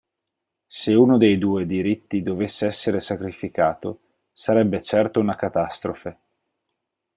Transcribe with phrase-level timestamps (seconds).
[0.67, 3.99] Se uno dei due diritti dovesse essere sacrificato,
[4.31, 6.17] sarebbe certo una catastrofe.